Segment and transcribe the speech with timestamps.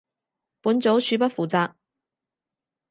[0.61, 1.73] 本組恕不負責